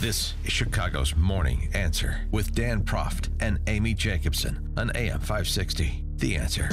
[0.00, 6.02] This is Chicago's Morning Answer with Dan Proft and Amy Jacobson on AM 560.
[6.16, 6.70] The Answer.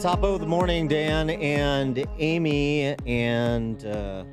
[0.00, 4.24] Top of the morning, Dan and Amy, and uh,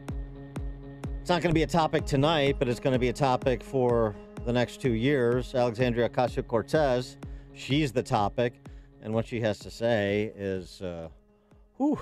[1.20, 3.62] it's not going to be a topic tonight, but it's going to be a topic
[3.62, 4.16] for
[4.46, 5.54] the next two years.
[5.54, 7.18] Alexandria Ocasio Cortez,
[7.54, 8.65] she's the topic,
[9.06, 11.08] and what she has to say is, uh,
[11.78, 12.00] whew,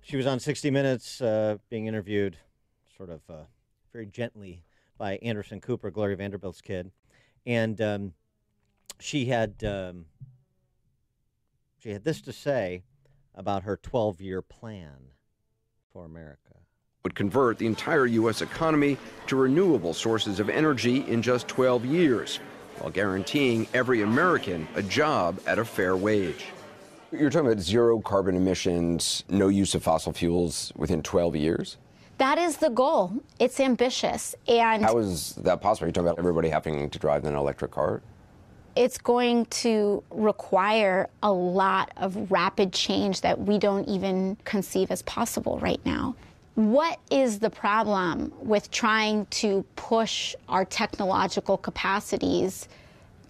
[0.00, 2.36] she was on 60 Minutes uh, being interviewed,
[2.96, 3.44] sort of uh,
[3.92, 4.64] very gently
[4.98, 6.90] by Anderson Cooper, Gloria Vanderbilt's kid,
[7.46, 8.14] and um,
[8.98, 10.06] she had um,
[11.78, 12.82] she had this to say
[13.36, 14.96] about her 12 year plan
[15.92, 16.56] for America.
[17.04, 18.42] Would convert the entire U.S.
[18.42, 18.98] economy
[19.28, 22.40] to renewable sources of energy in just 12 years,
[22.80, 26.46] while guaranteeing every American a job at a fair wage.
[27.12, 31.76] You're talking about zero carbon emissions, no use of fossil fuels within 12 years?
[32.18, 33.12] That is the goal.
[33.38, 34.34] It's ambitious.
[34.46, 35.88] And How is that possible?
[35.88, 38.02] You're talking about everybody having to drive an electric car?
[38.76, 45.02] it's going to require a lot of rapid change that we don't even conceive as
[45.02, 46.14] possible right now.
[46.54, 52.68] What is the problem with trying to push our technological capacities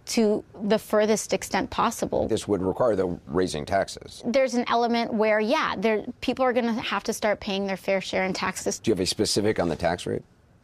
[0.07, 2.27] to the furthest extent possible?
[2.27, 4.23] This would require, though, raising taxes.
[4.25, 7.77] There's an element where, yeah, there, people are going to have to start paying their
[7.77, 8.79] fair share in taxes.
[8.79, 10.23] Do you have a specific on the tax rate?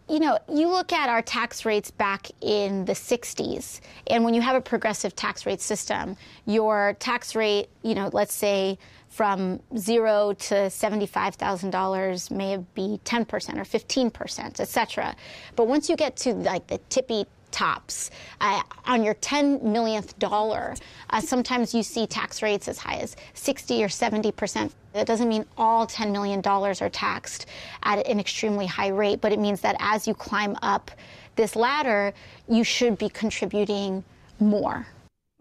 [0.09, 4.41] You know, you look at our tax rates back in the 60s, and when you
[4.41, 10.35] have a progressive tax rate system, your tax rate, you know, let's say from zero
[10.35, 13.25] to $75,000 may be 10%
[13.57, 15.17] or 15%, et cetera.
[15.57, 17.25] But once you get to like the tippy
[17.57, 18.11] tops
[18.43, 20.75] uh, on your 10 millionth dollar
[21.11, 25.29] uh, sometimes you see tax rates as high as 60 or 70 percent that doesn't
[25.29, 27.47] mean all 10 million dollars are taxed
[27.83, 30.91] at an extremely high rate but it means that as you climb up
[31.37, 32.13] this ladder
[32.47, 34.05] you should be contributing
[34.39, 34.87] more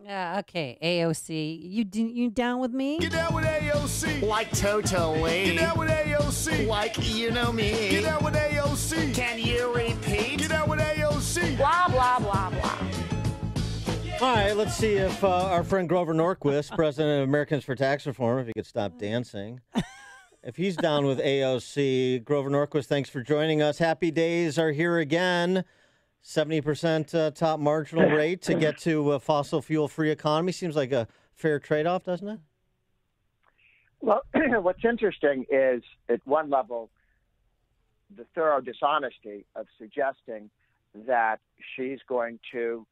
[0.06, 1.30] Yeah, okay, AOC.
[1.76, 3.00] You you down with me?
[3.00, 4.22] Get down with AOC.
[4.22, 5.46] Like totally.
[5.46, 6.68] Get down with AOC.
[6.68, 7.72] Like you know me.
[7.90, 9.16] Get down with AOC.
[9.16, 10.38] Can you repeat?
[10.42, 11.58] Get down with AOC.
[11.58, 12.15] blah blah blah blah
[14.22, 18.08] All right, let's see if uh, our friend Grover Norquist, president of Americans for Tax
[18.08, 19.60] Reform, if he could stop dancing,
[20.44, 22.24] if he's down with AOC.
[22.24, 23.78] Grover Norquist, thanks for joining us.
[23.78, 25.66] Happy days are here again.
[26.24, 30.54] 70% uh, top marginal rate to get to a fossil fuel free economy.
[30.54, 32.40] Seems like a fair trade off, doesn't it?
[34.00, 34.22] Well,
[34.62, 36.90] what's interesting is at one level,
[38.16, 40.50] the thorough dishonesty of suggesting
[41.06, 41.42] that
[41.76, 42.88] she's going to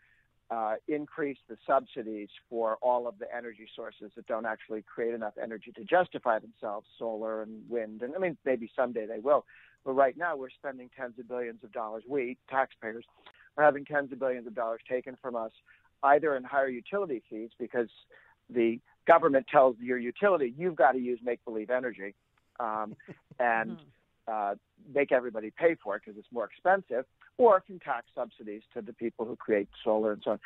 [0.53, 5.33] uh, increase the subsidies for all of the energy sources that don't actually create enough
[5.41, 8.03] energy to justify themselves, solar and wind.
[8.03, 9.45] And I mean, maybe someday they will.
[9.83, 12.03] But right now, we're spending tens of billions of dollars.
[12.07, 13.03] We, taxpayers,
[13.57, 15.51] are having tens of billions of dollars taken from us,
[16.03, 17.89] either in higher utility fees because
[18.49, 22.13] the government tells your utility you've got to use make believe energy
[22.59, 22.95] um,
[23.39, 23.77] and
[24.27, 24.55] uh,
[24.93, 27.05] make everybody pay for it because it's more expensive,
[27.37, 30.39] or from tax subsidies to the people who create solar and so on.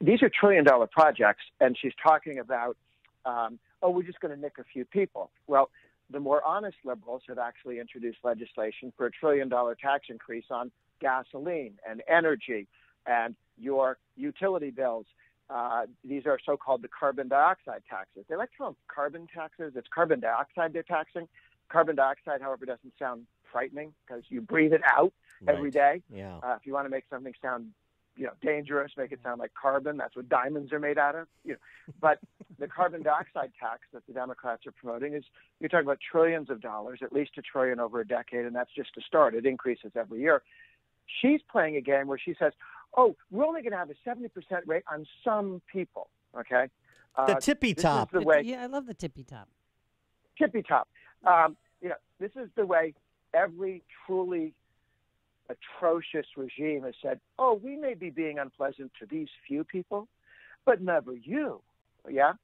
[0.00, 2.76] These are trillion dollar projects, and she's talking about,
[3.24, 5.30] um, oh, we're just going to nick a few people.
[5.46, 5.70] Well,
[6.10, 10.70] the more honest liberals have actually introduced legislation for a trillion dollar tax increase on
[11.00, 12.68] gasoline and energy
[13.06, 15.06] and your utility bills.
[15.48, 18.24] Uh, these are so-called the carbon dioxide taxes.
[18.28, 19.72] They like to call them carbon taxes.
[19.76, 21.28] It's carbon dioxide they're taxing.
[21.68, 25.12] Carbon dioxide, however, doesn't sound frightening because you breathe it out
[25.46, 26.02] every day.
[26.12, 26.38] Yeah.
[26.42, 27.68] Uh, if you want to make something sound,
[28.16, 29.96] you know, dangerous, make it sound like carbon.
[29.96, 31.28] That's what diamonds are made out of.
[31.44, 31.58] You know.
[32.00, 32.18] But
[32.58, 35.24] the carbon dioxide tax that the Democrats are promoting is
[35.60, 38.70] you're talking about trillions of dollars, at least a trillion over a decade, and that's
[38.74, 39.34] just a start.
[39.34, 40.42] It increases every year.
[41.20, 42.52] She's playing a game where she says,
[42.96, 44.30] "Oh, we're only going to have a 70%
[44.66, 46.08] rate on some people."
[46.38, 46.68] Okay.
[47.14, 48.10] Uh, The tippy top.
[48.10, 49.48] the way Yeah, I love the tippy top.
[50.38, 50.88] tippy top.
[51.26, 52.94] Um, you know, this is the way
[53.32, 54.52] every truly
[55.48, 60.08] atrocious regime has said, "Oh, we may be being unpleasant to these few people,
[60.64, 61.60] but never you."
[62.08, 62.34] Yeah.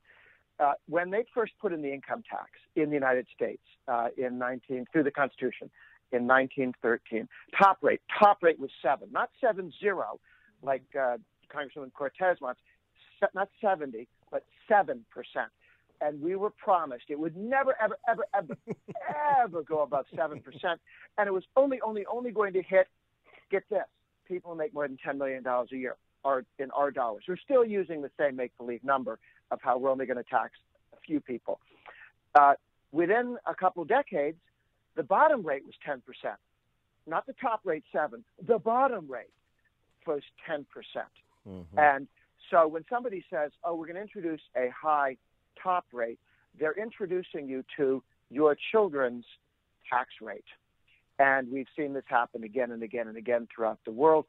[0.59, 4.39] Uh, when they first put in the income tax in the United States uh, in
[4.39, 5.71] 19 through the Constitution
[6.13, 7.29] in 1913,
[7.59, 10.21] top rate top rate was seven, not seven zero,
[10.63, 11.17] like uh,
[11.53, 12.61] Congresswoman Cortez wants,
[13.35, 15.51] not 70, but seven percent
[16.03, 18.57] and we were promised it would never, ever, ever, ever,
[19.43, 20.81] ever go above seven percent,
[21.19, 22.89] and it was only, only, only going to hit.
[23.51, 23.85] Get this:
[24.27, 27.25] people who make more than ten million dollars a year are in our dollars.
[27.29, 29.19] We're still using the same make-believe number
[29.51, 30.53] of how we're only going to tax
[30.93, 31.59] a few people.
[32.35, 32.55] Uh,
[32.93, 34.39] within a couple decades,
[34.95, 36.01] the bottom rate was 10%,
[37.09, 38.25] not the top rate seven.
[38.47, 39.33] The bottom rate
[40.07, 40.65] was 10%.
[40.69, 41.09] percent
[41.49, 41.65] Mhm.
[41.77, 42.09] And
[42.51, 45.17] so when somebody says, "Oh, we're going to introduce a high
[45.61, 46.19] top rate,"
[46.59, 49.25] they're introducing you to your children's
[49.89, 50.45] tax rate.
[51.19, 54.27] And we've seen this happen again and again and again throughout the world.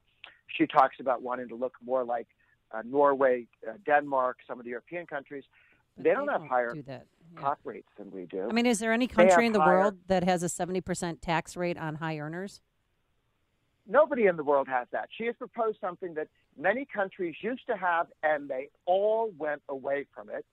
[0.47, 2.27] She talks about wanting to look more like
[2.71, 5.43] uh, Norway, uh, Denmark, some of the European countries.
[5.95, 7.05] But they don't have higher do that.
[7.33, 7.41] Yeah.
[7.41, 8.47] top rates than we do.
[8.49, 11.55] I mean, is there any country in the higher- world that has a 70% tax
[11.55, 12.61] rate on high earners?
[13.87, 15.09] Nobody in the world has that.
[15.17, 16.27] She has proposed something that
[16.57, 20.45] many countries used to have, and they all went away from it,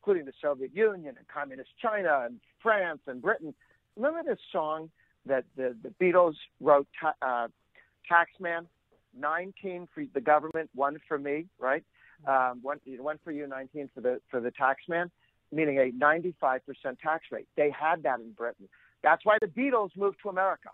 [0.00, 3.54] including the Soviet Union and Communist China and France and Britain.
[3.96, 4.90] Remember this song
[5.26, 7.48] that the, the Beatles wrote, Ta- uh,
[8.10, 8.66] Taxman?
[9.18, 11.84] 19 for the government, one for me, right?
[12.26, 15.10] Um, one, one for you, 19 for the for the taxman,
[15.52, 16.60] meaning a 95%
[17.02, 17.48] tax rate.
[17.56, 18.68] They had that in Britain.
[19.02, 20.68] That's why the Beatles moved to America.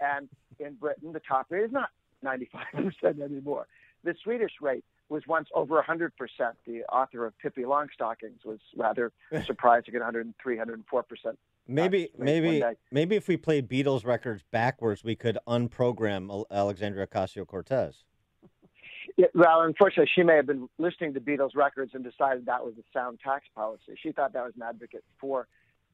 [0.00, 0.28] And
[0.58, 1.88] in Britain, the top rate is not
[2.24, 3.66] 95% anymore.
[4.04, 6.10] The Swedish rate was once over 100%.
[6.66, 9.12] The author of Pippi Longstockings was rather
[9.44, 11.36] surprised to get 103, 104%.
[11.68, 17.46] Maybe, rate maybe, maybe if we played Beatles records backwards, we could unprogram Alexandria Ocasio
[17.46, 18.04] Cortez.
[19.16, 22.74] Yeah, well, unfortunately, she may have been listening to Beatles records and decided that was
[22.78, 23.94] a sound tax policy.
[24.00, 25.46] She thought that was an advocate for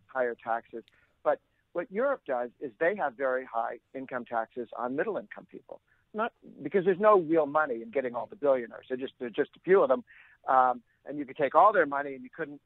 [0.06, 0.84] higher taxes.
[1.24, 1.40] But
[1.72, 5.80] what Europe does is they have very high income taxes on middle income people.
[6.14, 6.32] Not
[6.62, 8.86] because there's no real money in getting all the billionaires.
[8.88, 10.04] There's just just a few of them,
[10.48, 12.60] um, and you could take all their money and you couldn't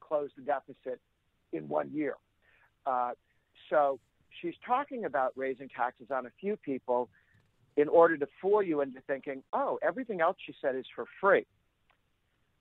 [0.00, 1.00] close the deficit
[1.52, 2.14] in one year.
[2.84, 3.12] Uh,
[3.70, 3.98] so
[4.40, 7.08] she's talking about raising taxes on a few people
[7.76, 11.44] in order to fool you into thinking, oh, everything else she said is for free.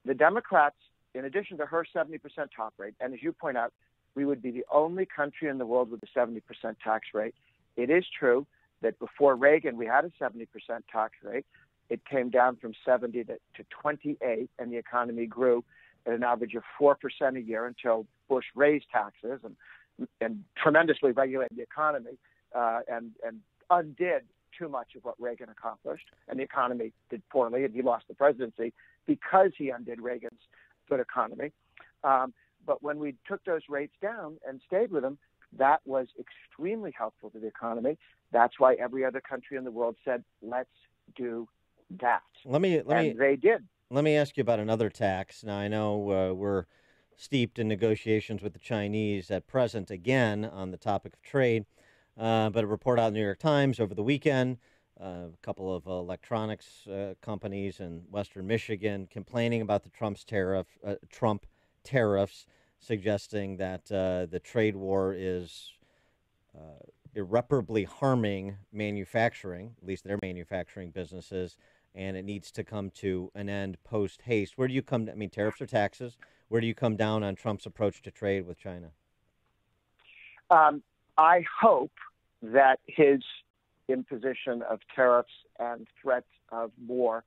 [0.04, 0.76] The Democrats,
[1.14, 2.20] in addition to her 70%
[2.56, 3.72] top rate, and as you point out,
[4.16, 6.42] we would be the only country in the world with a 70%
[6.84, 7.36] tax rate.
[7.76, 8.46] It is true
[8.86, 10.46] that before Reagan, we had a 70%
[10.92, 11.46] tax rate.
[11.90, 15.64] It came down from 70 to, to 28, and the economy grew
[16.06, 16.96] at an average of 4%
[17.36, 19.56] a year until Bush raised taxes and,
[20.22, 22.18] and tremendously regulated the economy
[22.54, 23.40] uh, and, and
[23.72, 24.22] undid
[24.58, 26.06] too much of what Reagan accomplished.
[26.28, 28.72] And the economy did poorly, and he lost the presidency
[29.08, 30.42] because he undid Reagan's
[30.88, 31.52] good economy.
[32.04, 32.34] Um,
[32.68, 35.18] but when we took those rates down and stayed with them,
[35.58, 37.98] that was extremely helpful to the economy.
[38.32, 40.70] That's why every other country in the world said, let's
[41.16, 41.48] do
[42.00, 42.22] that.
[42.44, 43.64] Let me let and me they did.
[43.92, 45.44] let me ask you about another tax.
[45.44, 46.66] Now I know uh, we're
[47.16, 51.66] steeped in negotiations with the Chinese at present again on the topic of trade,
[52.18, 54.58] uh, but a report out in the New York Times over the weekend.
[55.00, 60.68] Uh, a couple of electronics uh, companies in Western Michigan complaining about the Trump's tariff,
[60.86, 61.46] uh, Trump
[61.84, 62.46] tariffs,
[62.80, 65.72] suggesting that uh, the trade war is
[66.56, 71.58] uh, irreparably harming manufacturing, at least their manufacturing businesses,
[71.96, 74.58] and it needs to come to an end post haste.
[74.58, 75.10] Where do you come?
[75.10, 76.18] I mean, tariffs or taxes?
[76.50, 78.92] Where do you come down on Trump's approach to trade with China?
[80.52, 80.84] Um,
[81.18, 81.94] I hope
[82.42, 83.22] that his
[83.88, 87.24] imposition of tariffs and threats of war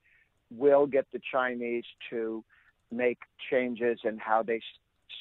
[0.50, 2.44] will get the Chinese to
[2.90, 3.18] make
[3.50, 4.60] changes in how they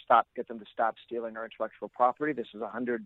[0.03, 2.34] stop, get them to stop stealing our intellectual property.
[2.34, 3.06] This is a hundreds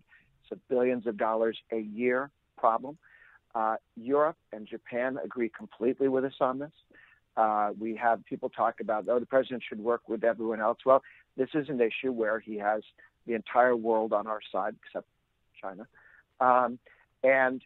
[0.50, 2.98] of billions of dollars a year problem.
[3.54, 6.72] Uh, Europe and Japan agree completely with us on this.
[7.36, 10.78] Uh, we have people talk about, oh, the president should work with everyone else.
[10.84, 11.02] Well,
[11.36, 12.82] this is an issue where he has
[13.26, 15.06] the entire world on our side, except
[15.60, 15.86] China.
[16.40, 16.78] Um,
[17.24, 17.62] and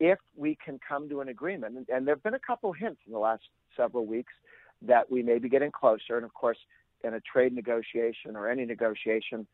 [0.00, 3.00] if we can come to an agreement, and, and there have been a couple hints
[3.06, 3.42] in the last
[3.76, 4.32] several weeks
[4.82, 6.16] that we may be getting closer.
[6.16, 6.58] And of course,
[7.04, 9.46] in a trade negotiation or any negotiation,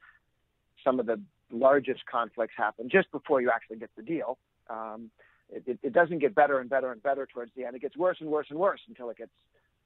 [0.83, 4.38] some of the largest conflicts happen just before you actually get the deal.
[4.69, 5.11] Um,
[5.50, 7.75] it, it, it doesn't get better and better and better towards the end.
[7.75, 9.33] It gets worse and worse and worse until it gets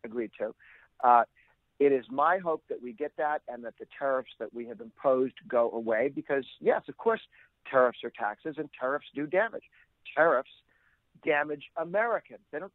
[0.04, 0.54] agreed to.
[1.02, 1.24] Uh,
[1.80, 4.80] it is my hope that we get that and that the tariffs that we have
[4.80, 7.20] imposed go away because, yes, of course,
[7.68, 9.64] tariffs are taxes and tariffs do damage.
[10.14, 10.50] Tariffs
[11.24, 12.40] damage Americans.
[12.52, 12.72] They don't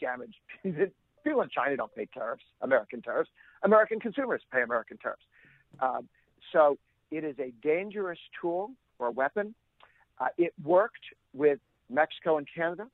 [0.00, 0.34] damage
[1.22, 3.30] people in China don't pay tariffs, American tariffs.
[3.62, 5.22] American consumers pay American tariffs.
[5.80, 6.08] Um,
[6.52, 6.78] so
[7.10, 9.54] it is a dangerous tool or weapon.
[10.18, 11.58] Uh, it worked with
[11.90, 12.86] Mexico and Canada.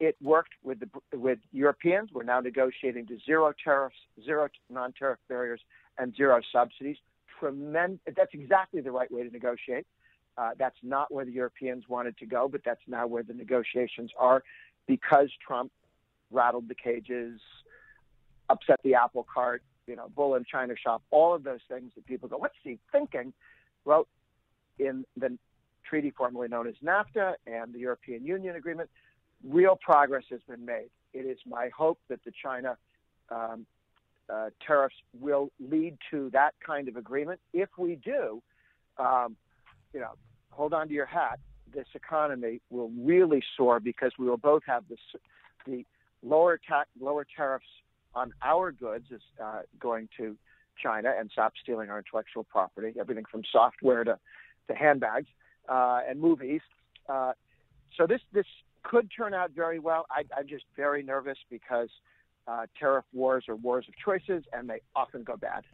[0.00, 2.10] It worked with the with Europeans.
[2.12, 5.60] We're now negotiating to zero tariffs, zero non-tariff barriers,
[5.98, 6.96] and zero subsidies.
[7.38, 8.00] Tremendous.
[8.16, 9.86] That's exactly the right way to negotiate.
[10.36, 14.10] Uh, that's not where the Europeans wanted to go, but that's now where the negotiations
[14.18, 14.42] are,
[14.88, 15.70] because Trump
[16.32, 17.40] rattled the cages
[18.54, 22.06] upset the apple cart, you know, bull in China shop, all of those things that
[22.06, 23.32] people go, what's he thinking?
[23.84, 24.06] Well,
[24.78, 25.38] in the
[25.88, 28.90] treaty formerly known as NAFTA and the European Union agreement,
[29.46, 30.88] real progress has been made.
[31.12, 32.76] It is my hope that the China
[33.30, 33.66] um,
[34.32, 37.40] uh, tariffs will lead to that kind of agreement.
[37.52, 38.42] If we do,
[38.98, 39.36] um,
[39.92, 40.12] you know,
[40.50, 41.38] hold on to your hat.
[41.72, 44.96] This economy will really soar because we will both have the
[45.66, 45.84] the
[46.22, 46.60] lower
[47.00, 47.66] lower tariffs
[48.14, 50.36] on our goods is uh, going to
[50.82, 54.18] China and stop stealing our intellectual property, everything from software to,
[54.68, 55.26] to handbags
[55.68, 56.60] uh, and movies.
[57.08, 57.32] Uh,
[57.96, 58.46] so this this
[58.82, 60.06] could turn out very well.
[60.10, 61.88] I, I'm just very nervous because
[62.46, 65.64] uh, tariff wars are wars of choices, and they often go bad.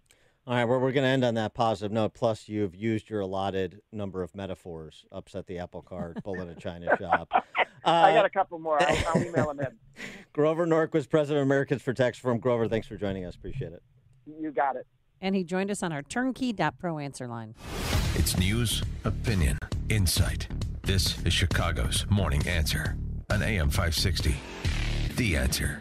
[0.50, 2.12] All right, well, we're going to end on that positive note.
[2.12, 5.04] Plus, you've used your allotted number of metaphors.
[5.12, 7.30] Upset the apple cart, bull in a china shop.
[7.83, 8.76] Uh, I got a couple more.
[8.83, 10.04] I'll, I'll email them in.
[10.35, 12.38] Grover Norquist, president of Americans for Tax Reform.
[12.38, 13.35] Grover, thanks for joining us.
[13.35, 13.83] Appreciate it.
[14.38, 14.87] You got it.
[15.23, 17.54] And he joined us on our turnkey.pro answer line.
[18.16, 20.47] It's news, opinion, insight.
[20.83, 22.99] This is Chicago's Morning Answer
[23.30, 24.37] on AM 560.
[25.16, 25.78] The Answer.